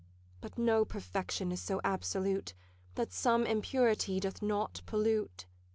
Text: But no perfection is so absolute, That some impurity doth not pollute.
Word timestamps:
But 0.39 0.57
no 0.57 0.83
perfection 0.83 1.51
is 1.51 1.61
so 1.61 1.79
absolute, 1.83 2.55
That 2.95 3.11
some 3.13 3.45
impurity 3.45 4.19
doth 4.19 4.41
not 4.41 4.81
pollute. 4.87 5.45